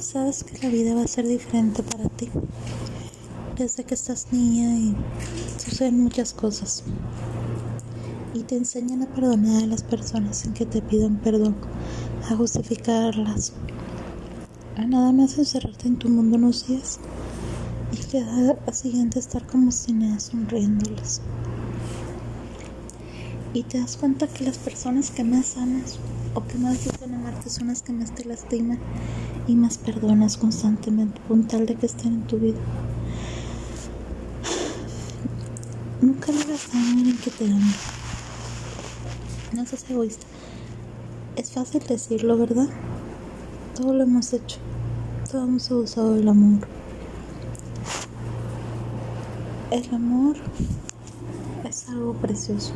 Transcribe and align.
Sabes 0.00 0.44
que 0.44 0.58
la 0.58 0.68
vida 0.68 0.94
va 0.94 1.04
a 1.04 1.08
ser 1.08 1.26
diferente 1.26 1.82
para 1.82 2.08
ti. 2.10 2.28
Desde 3.56 3.84
que 3.84 3.94
estás 3.94 4.28
niña 4.30 4.76
y 4.76 4.94
suceden 5.58 6.02
muchas 6.02 6.34
cosas. 6.34 6.84
Y 8.34 8.42
te 8.42 8.56
enseñan 8.56 9.02
a 9.02 9.06
perdonar 9.06 9.62
a 9.62 9.66
las 9.66 9.82
personas 9.82 10.36
sin 10.36 10.52
que 10.52 10.66
te 10.66 10.82
pidan 10.82 11.16
perdón, 11.16 11.56
a 12.30 12.36
justificarlas, 12.36 13.54
a 14.76 14.84
nada 14.84 15.12
más 15.12 15.38
encerrarte 15.38 15.88
en 15.88 15.96
tu 15.96 16.10
mundo 16.10 16.36
unos 16.36 16.66
días 16.66 17.00
y 17.92 17.96
que 17.96 18.20
al 18.20 18.74
siguiente 18.74 19.18
estar 19.18 19.46
como 19.46 19.72
si 19.72 19.94
nada 19.94 20.20
sonriéndoles. 20.20 21.22
Y 23.56 23.62
te 23.62 23.80
das 23.80 23.96
cuenta 23.96 24.26
que 24.26 24.44
las 24.44 24.58
personas 24.58 25.10
que 25.10 25.24
más 25.24 25.56
amas 25.56 25.98
o 26.34 26.46
que 26.46 26.58
más 26.58 26.84
dicen 26.84 27.14
amarte 27.14 27.48
son 27.48 27.68
las 27.68 27.80
que 27.80 27.94
más 27.94 28.14
te 28.14 28.26
lastiman 28.26 28.78
y 29.46 29.54
más 29.54 29.78
perdonas 29.78 30.36
constantemente 30.36 31.18
con 31.26 31.48
tal 31.48 31.64
de 31.64 31.74
que 31.74 31.86
estén 31.86 32.12
en 32.12 32.26
tu 32.26 32.36
vida. 32.36 32.58
Nunca 36.02 36.32
digas 36.32 36.68
a 36.74 36.78
alguien 36.78 37.16
que 37.16 37.30
te 37.30 37.46
ama. 37.46 37.72
No 39.54 39.64
seas 39.64 39.88
egoísta. 39.88 40.26
Es 41.36 41.52
fácil 41.52 41.82
decirlo, 41.88 42.36
¿verdad? 42.36 42.68
Todo 43.74 43.94
lo 43.94 44.02
hemos 44.02 44.34
hecho. 44.34 44.58
Todos 45.30 45.48
hemos 45.48 45.70
usado 45.70 46.14
el 46.14 46.28
amor. 46.28 46.58
El 49.70 49.94
amor 49.94 50.36
es 51.64 51.88
algo 51.88 52.12
precioso. 52.12 52.74